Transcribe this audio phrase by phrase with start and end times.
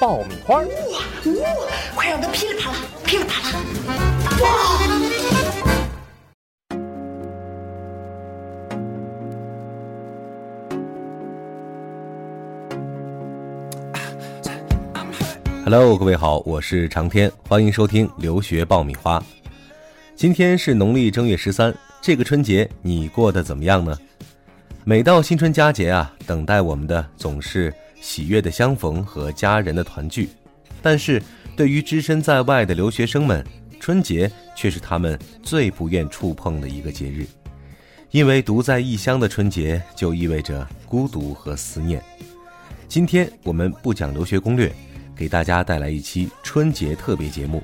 [0.00, 0.62] 爆米花》。
[0.66, 0.72] 哇
[1.42, 1.44] 哇！
[1.94, 3.58] 快让它噼里啪啦，噼里啪啦！
[4.40, 4.48] 哇
[15.64, 19.22] ！Hello，各位好，我是长天，欢迎收听留学爆米花。
[20.16, 23.94] 今天是农历正月十三，这个春节你过得怎么样呢？
[24.82, 27.70] 每到新春佳节啊，等待我们的总是
[28.00, 30.28] 喜悦的相逢和家人的团聚。
[30.82, 31.22] 但是
[31.56, 33.44] 对于只身在外的留学生们，
[33.78, 37.26] 春节却是他们最不愿触碰的一个节日，
[38.10, 42.02] 因为独在异乡的春节就意味着孤独和思念。
[42.88, 44.72] 今天我们不讲留学攻略。
[45.16, 47.62] 给大家带来一期春节特别节目，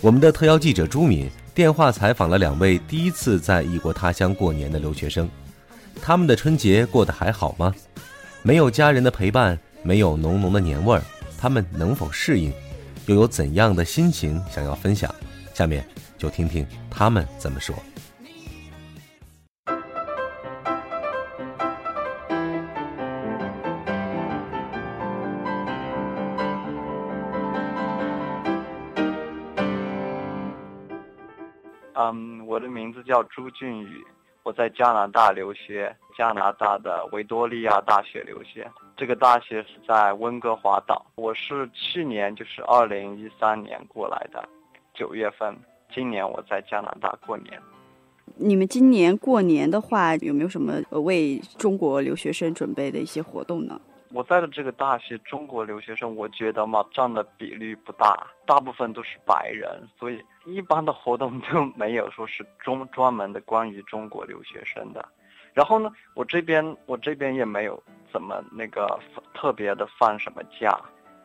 [0.00, 5.28] 我们的特邀记者朱敏电话采访了两位第一次在异国他乡过年的留学生，
[6.00, 7.74] 他们的春节过得还好吗？
[8.42, 11.02] 没有家人的陪伴，没有浓浓的年味儿，
[11.38, 12.52] 他们能否适应？
[13.06, 15.14] 又有怎样的心情想要分享？
[15.54, 15.86] 下面
[16.18, 17.74] 就听听他们怎么说。
[31.98, 34.04] 嗯，我的名字叫朱俊宇，
[34.42, 38.70] 我在加拿大留学，加拿大的维多利亚大学留学。
[38.96, 41.04] 这个大学是在温哥华岛。
[41.16, 44.48] 我是去年，就是二零一三年过来的，
[44.94, 45.54] 九月份。
[45.94, 47.60] 今年我在加拿大过年。
[48.36, 53.78] 你们今年过年的话，有没有什么为中国留学生准备的一些活动呢？
[54.12, 65.06] 我在的这个大学，中国留学生，我觉得嘛，占的比例不大，大部分都是白人，所以一般的活动就没有说是中专门的关于中国留学生的。
[65.56, 69.00] 然后呢，我这边我这边也没有怎么那个
[69.32, 70.78] 特别的放什么假，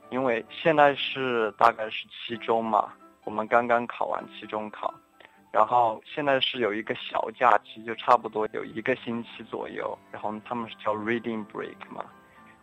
[0.09, 2.93] 因为现在是大概是期中嘛，
[3.25, 4.93] 我们刚刚考完期中考，
[5.51, 12.05] 然后现在是有一个小假期，就差不多有一个星期左右，然后他们是叫 reading break 嘛。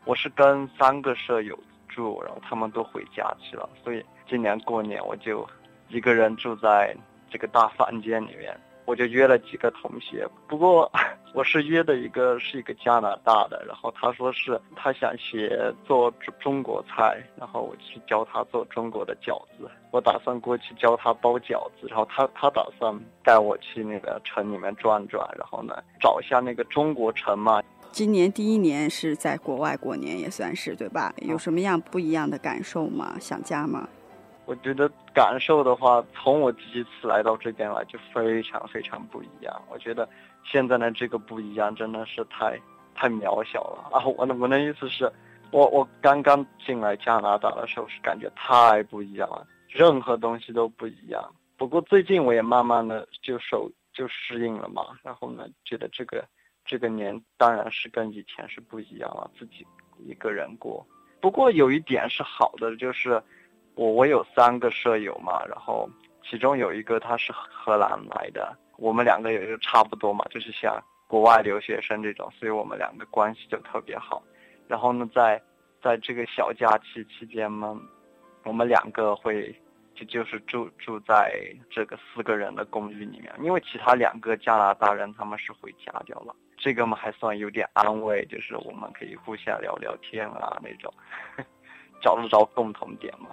[0.06, 1.54] 我是跟三个舍友
[1.86, 5.46] 住，然后他们都回家去了，所以今年过年我就
[5.88, 6.96] 一个人住在
[7.28, 8.58] 这个大房间里面。
[8.88, 10.90] 我就约了几个同学，不过
[11.34, 16.10] 我是约的一个是一个加拿大的，然后他说是他想学做
[16.40, 19.68] 中国菜，然后我去教他做中国的饺子。
[19.90, 27.62] 我打算过去教他包饺子，然后他他打算带我去那个城里面转转，然后呢找一下那个中国城嘛。
[27.92, 31.12] 今年第一年是在国外过年，也算是对吧？
[31.18, 33.18] 有什么样不一样的感受吗？
[33.20, 33.86] 想家吗？
[34.48, 39.62] 我觉得感受的话，从我第一次来到这边来就非常非常不一样。
[39.68, 40.08] 我觉得
[40.42, 42.58] 现在的这个不一样真的是太
[42.94, 44.02] 太渺小了啊！
[44.16, 45.12] 我的我的意思是，
[45.50, 51.22] 我我刚刚进来加拿大的时候是感觉太不一样了，任何东西都不一样。
[51.58, 56.24] 不过最近我也慢慢的就熟就适应了嘛，然后呢，觉得这个
[56.64, 59.66] 这个年当然是跟以前是不一样了，自己
[59.98, 60.86] 一个人过。
[61.20, 63.22] 不过有一点是好的，就是。
[63.78, 65.88] 我我有三个舍友嘛，然后
[66.28, 74.20] 其中有一个他是荷兰来的，我们两个也就差不多嘛，就是像国外留学生这种，所以我们两个关系就特别好。
[74.66, 75.40] 然后呢，在
[75.80, 77.80] 在这个小假期期间嘛，
[78.42, 79.54] 我们两个会
[79.94, 81.32] 就就是住住在
[81.70, 90.92] 这个四个人的公寓里面，因为其他两个加拿大人他们是回家掉了，这个嘛还算有点安慰，就是我们可以互相聊聊天啊那种，
[92.02, 93.28] 找得着共同点嘛。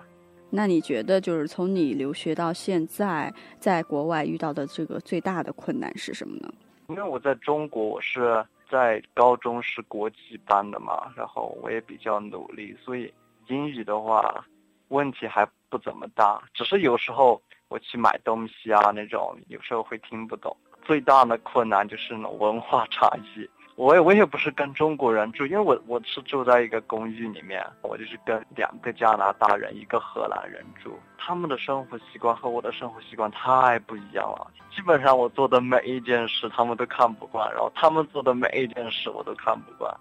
[0.55, 6.51] 那你觉得，就是从你留学到现在，在国外遇到的这个最大的困难是什么呢？
[6.87, 13.13] 因为我在中国，我是在高中是国际班的嘛，然后我也比较努力，所以
[13.47, 14.45] 英语的话
[14.87, 16.41] 问题还不怎么大。
[16.53, 20.55] 只是有时候我去买东西啊，那种有时候会听不懂。
[20.83, 23.49] 最大的困难就是那种文化差异。
[23.75, 34.47] 我也我也不是跟中国人住，因为我我是住在一个公寓里面，我就是跟两个加拿大人，一个荷兰人住，他们的生活习惯和我的生活习惯太不一样了。
[34.73, 39.93] 基本上我做的每一件事他们都看不惯，然后他们做的每一件事我都看不惯，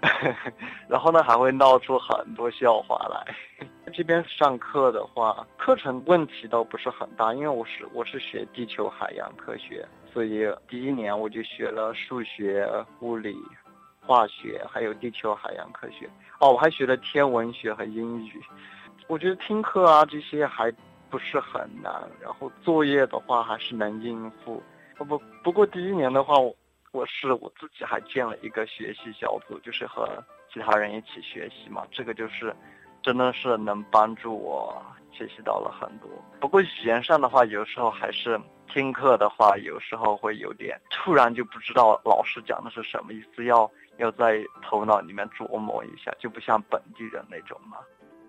[0.88, 3.34] 然后呢还会闹出很多笑话来。
[3.92, 12.68] 这边上课的话，课程问题倒不是很大，因为我是我是学地球海洋科学，所以第一年我就学了数学、
[13.00, 13.36] 物理、
[14.00, 16.08] 化学，还有地球海洋科学。
[16.40, 18.40] 哦，我还学了天文学和英语。
[19.06, 20.72] 我觉得听课啊这些还
[21.08, 24.62] 不是很难，然后作业的话还是能应付。
[24.96, 26.34] 不不不过第一年的话，
[26.92, 30.22] 我是我自己还建了一个学习小组，就是和
[30.52, 31.86] 其他人一起学习嘛。
[31.90, 32.54] 这个就是。
[33.00, 34.84] 真的是能帮助我
[35.18, 36.08] 学习到了很多。
[36.38, 38.40] 不过语言上的话，有时候还是
[38.72, 47.78] 听课的话，有时候会有点突然就不知道老师讲的是什么意思，要要在头脑里面琢磨一下，就不像本地人那种嘛。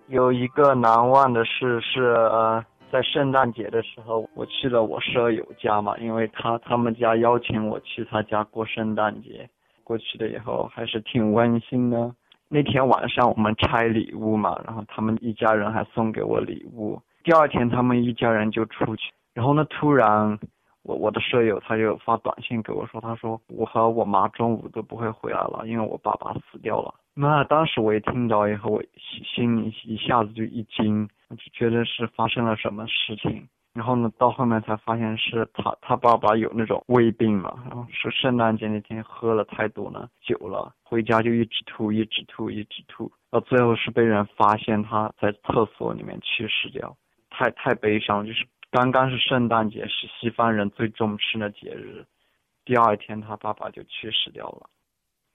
[0.07, 9.47] 有一个难忘的事是，呃，在圣诞节的时候，我去了我舍友家嘛，因为他他们家邀请我去他家过圣诞节。
[9.83, 12.13] 过去了以后，还是挺温馨的。
[12.49, 16.99] 那天晚上我们拆礼物嘛，然后他们一家人还送给我礼物。
[17.23, 20.39] 第二天他们一家人就出去，然后呢，突然
[20.81, 26.93] 我我的舍友他就发短信给我说，他说我和我妈中午都不会回来了，因为我爸爸死掉了。
[27.13, 28.83] 那当时我一听到以后，我
[29.35, 33.47] 心里一下子就一惊，我就觉得是发生了什么事情。
[33.73, 46.97] 然后呢，到后面才发现是他他爸爸有那种胃病嘛，然后是圣诞节那天喝了太多了酒了，回家就一直吐，一直吐，一直吐，到最后是被人发现他在厕所里面去世掉，
[47.29, 48.25] 太太悲伤。
[48.25, 52.05] 就是刚刚是圣诞节，是西方人最重视的节日，
[52.65, 54.69] 第二天他爸爸就去世掉了。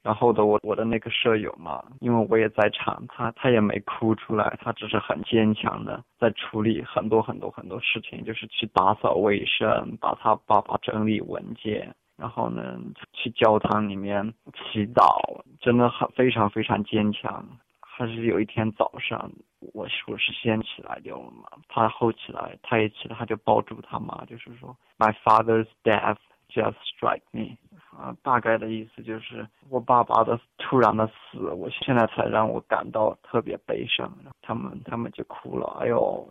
[0.05, 12.79] 然后的我我的那个舍友嘛，因为我也在场，他他也没哭出来，他只是很坚强的在处理很多很多很多事情，就是去打扫卫生，把他爸爸整理文件，然后呢
[13.15, 17.43] 去教堂里面祈祷，真的很非常非常坚强。
[17.81, 19.31] 还是有一天早上，
[19.73, 26.19] 我我是先起来掉了嘛，他后起来，他一起来他就抱住他妈，就是说，My father's death
[26.51, 27.57] just strike me。
[27.97, 34.13] 啊，大概的意思就是我爸爸的突然的死，我现在才让我感到特别悲伤。
[34.43, 36.29] 他们他们就哭了，哎呦，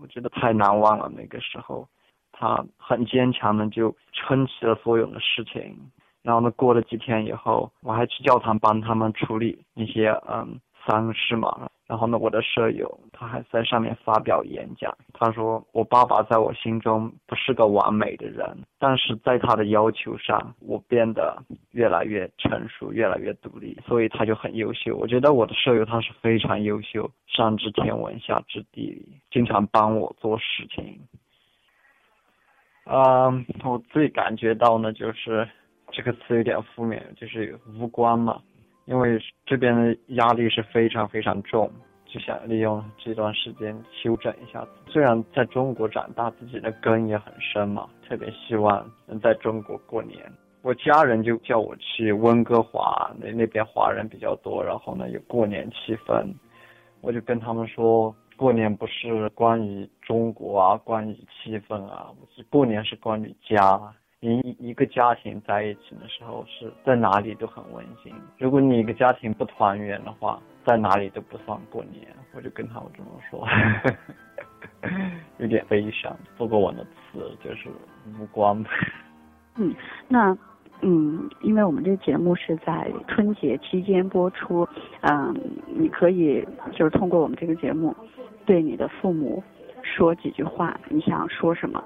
[0.00, 1.08] 我觉得太难忘了。
[1.08, 1.88] 那个时候，
[2.32, 5.90] 他很坚强的就撑起了所有的事情。
[6.22, 11.70] 然后呢，过了几天以后，我还去教堂帮他们处理那些嗯丧事嘛。
[11.90, 14.96] 然后呢，我的舍友他还在上面发表演讲。
[15.12, 18.46] 他说：“我爸爸在我心中不是个完美的人，
[18.78, 21.36] 但是在他的要求上，我变得
[21.72, 24.96] 越来越成熟，越来越独立，所以他就很优秀。
[24.96, 31.00] 我觉得我的舍友他是非常优秀，上知天文，下知地理，经常帮我做事情。
[32.84, 33.26] 啊，
[33.64, 35.48] 我最感觉到呢，就是
[35.90, 38.40] 这个词有点负面，就是无关嘛。”
[38.86, 41.70] 因为这边的压力是非常非常重，
[42.06, 44.70] 就想利用这段时间休整一下子。
[44.88, 50.18] 虽然在中国长大，自己的根也很深嘛，特别希望能在中国过年。
[50.62, 56.26] 我家人就叫我去温哥华，那那边华人比较多，然后呢有过年气氛。
[57.00, 62.10] 我就跟他们说，过年不是关于中国啊，关于气氛啊，
[62.50, 63.80] 过年是关于家。
[64.20, 68.12] 一一个家庭在一起的时候，是在哪里都很温馨。
[68.38, 72.06] 如果你一个家庭不团圆的话，在哪里都不算过年。
[72.34, 73.48] 我就跟他们这么说，
[75.38, 76.14] 有点悲伤。
[76.36, 77.68] 不过我的词就是
[78.20, 78.62] 无关。
[79.56, 79.74] 嗯，
[80.06, 80.36] 那
[80.82, 84.68] 嗯，因为我们这节目是在春节期间播出，
[85.00, 85.34] 嗯，
[85.66, 87.96] 你可以就是通过我们这个节目，
[88.44, 89.42] 对你的父母
[89.82, 90.78] 说几句话。
[90.88, 91.82] 你想说什么？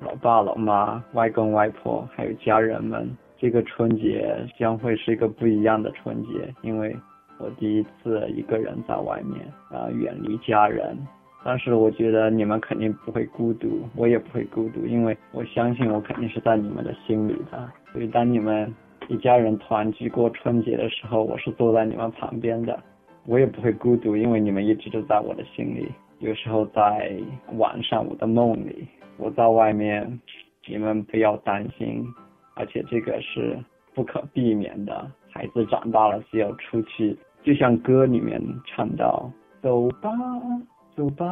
[0.00, 6.96] 老爸、老妈、外公、外婆，还有家人们，这个春节将会是一个不一样的春节，因为
[7.38, 10.96] 我第一次一个人在外面啊，远离家人。
[11.44, 17.70] 但是我觉得你们肯定不会孤独，我也不会孤独，因为我相信我肯定是在你们的心里的。
[17.92, 18.72] 所以当你们
[19.08, 22.78] 一家人团聚过春节的时候，我是坐在你们旁边的，
[23.24, 25.88] 我也不会孤独，因为你们一直都在我的心里。
[26.20, 27.12] 有时候在
[27.56, 28.86] 晚上我的梦里。
[29.16, 30.20] 我在外面，
[30.66, 32.04] 你们不要担心，
[32.54, 33.58] 而且这个是
[33.94, 35.10] 不可避免的。
[35.30, 39.30] 孩子长大了就要出去，就像歌里面唱到
[39.62, 40.10] ：“走吧，
[40.94, 41.26] 走吧，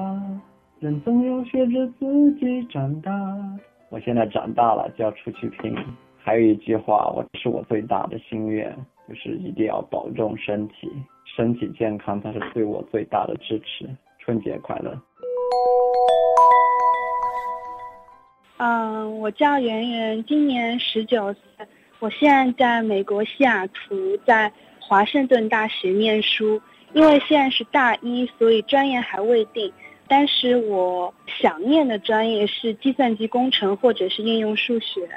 [0.80, 3.12] 人总要学着自己长大。”
[3.90, 5.74] 我现在长大了就要出去拼。
[6.18, 8.76] 还有一句话，我是我最大的心愿，
[9.08, 10.90] 就是一定要保重身体，
[11.36, 13.88] 身体健康才是对我最大的支持。
[14.26, 15.00] 春节快乐！
[18.58, 21.40] 嗯，我叫圆圆，今年十九岁，
[22.00, 23.94] 我现在在美国西雅图，
[24.26, 26.60] 在华盛顿大学念书，
[26.92, 29.72] 因为现在是大一，所以专业还未定。
[30.08, 35.08] 但是我想念的专业是计算机工程或者是应用数学。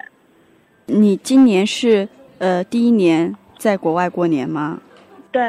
[0.86, 4.80] 你今年是呃第一年在国外过年吗？
[5.32, 5.42] 对。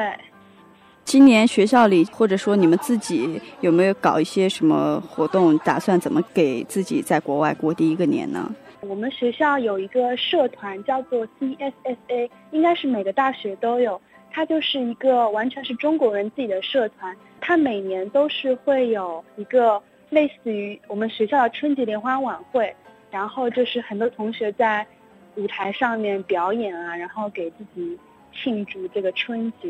[1.04, 5.58] 今年学校里或者说你们自己有没有搞一些什么活动？
[5.58, 8.54] 打算怎么给自己在国外过第一个年呢？
[8.82, 14.00] 我们学校有一个社团叫做 CSSA，应该是每个大学都有。
[14.32, 17.14] 它就是一个完全是中国人自己的社团。
[17.40, 22.72] 它每年都是会有一个类似于我们学校的春节联欢晚会，
[23.10, 24.86] 然后就是很多同学在
[25.34, 27.98] 舞台上面表演啊，然后给自己
[28.32, 29.68] 庆祝这个春节。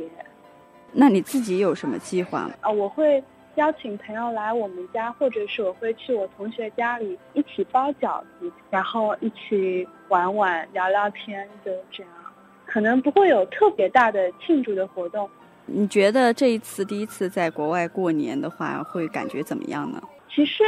[0.92, 2.54] 那你自己有什么计划吗？
[2.60, 3.22] 啊，我会
[3.56, 12.12] 邀请朋友来我们家，或者是我会去我同学家里一起包饺子，然后一起玩玩、聊聊天，就这样。
[12.66, 15.28] 可能不会有特别大的庆祝的活动。
[15.66, 20.00] 你觉得这一次第一次在国外过年的话，会感觉怎么样呢？
[20.28, 20.62] 其实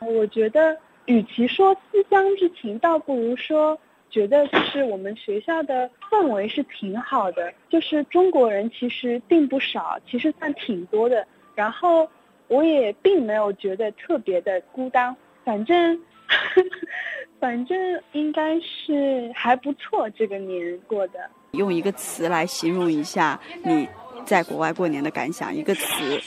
[0.00, 3.78] 我觉得，与其说思乡之情，倒不如说。
[4.10, 11.26] 觉得就是我们学校的氛围是挺好的，就是中国人其实并不少，其实算挺多的。
[11.54, 12.08] 然后
[12.46, 16.00] 我也并没有觉得特别的孤单，反正
[17.38, 20.08] 反正应该是还不错。
[20.10, 23.86] 这个年过的，用一个词来形容一下你
[24.24, 26.18] 在国外过年的感想，一个词。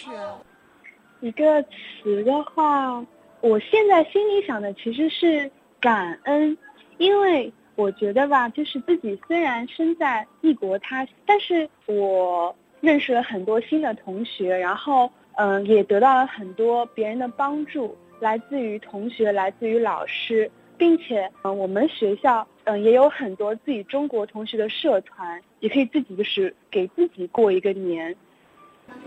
[1.22, 3.04] 一个词的话，
[3.42, 6.56] 我现在心里想的其实是感恩，
[7.00, 7.52] 因为。
[7.82, 28.16] 我觉得吧，就是自己虽然身在异国他乡，但是我认识了很多新的同学，然后嗯，也得到了很多别人的帮助，来自于同学，来自于老师，并且嗯，我们学校嗯也有很多自己中国同学的社团，也可以自己就是给自己过一个年。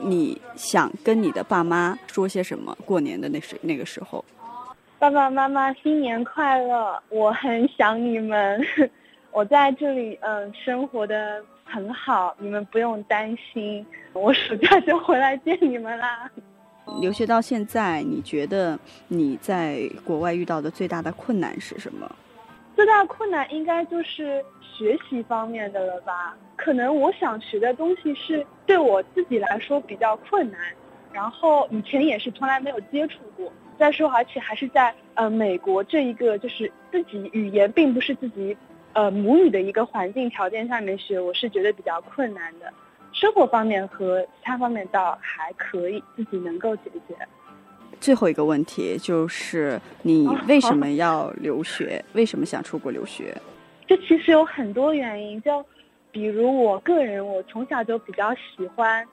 [0.01, 2.77] 你想跟你的爸妈说些什么？
[2.85, 4.25] 过年的那时那个时候。
[5.05, 6.99] 爸爸妈妈新年快乐！
[7.11, 8.59] 我很想你们，
[9.33, 13.85] 我在这里嗯生活的很好，你们不用担心，
[14.15, 16.31] 我暑假就回来见你们啦。
[17.03, 22.11] 留学到现在，你觉得你在国外遇到的最大的困难是什么？
[22.75, 26.35] 最大的困难应该就是学习方面的了吧？
[26.57, 30.59] 可能我想学的东西是对我自己来说比较困难，
[31.13, 33.53] 然后以前也是从来没有接触过。
[33.79, 38.57] 再说，而且还是在呃美国这一个就是自己语言并不是自己
[38.93, 42.73] 呃母语的一个环境条件下面学，我是觉得比较困难的。
[43.13, 47.15] 生活方面和其他方面倒还可以，自己能够解决。
[48.01, 52.05] 最后一个问题就是你为什么要留学？
[52.13, 53.35] 为什么想出国留学？
[53.87, 55.65] 这其实有很多原因，就
[56.11, 59.07] 比如我个人，我从小就比较喜欢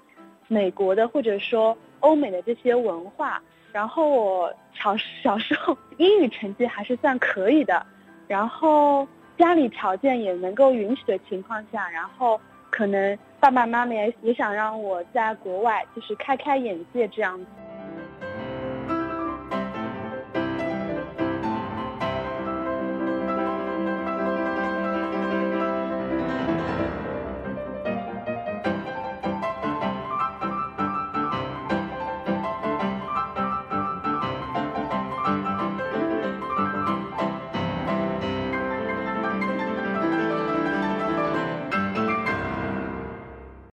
[0.48, 3.42] 美国的或者说欧美的这些文化。
[3.72, 7.86] 然后我小小时候英语成绩还是算可以的，
[8.28, 17.46] 然后家里条件也能够允许的情况下，然后可能爸爸妈妈也也想让我在国外就是开开眼界这样子。